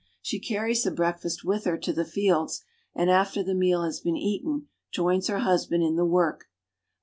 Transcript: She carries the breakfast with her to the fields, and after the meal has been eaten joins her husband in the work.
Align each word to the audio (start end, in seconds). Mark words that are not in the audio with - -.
She 0.23 0.39
carries 0.39 0.81
the 0.81 0.89
breakfast 0.89 1.45
with 1.45 1.65
her 1.65 1.77
to 1.77 1.93
the 1.93 2.05
fields, 2.05 2.63
and 2.95 3.11
after 3.11 3.43
the 3.43 3.53
meal 3.53 3.83
has 3.83 3.99
been 3.99 4.17
eaten 4.17 4.65
joins 4.89 5.27
her 5.27 5.41
husband 5.41 5.83
in 5.83 5.95
the 5.95 6.07
work. 6.07 6.45